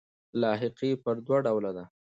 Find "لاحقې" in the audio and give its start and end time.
0.41-0.91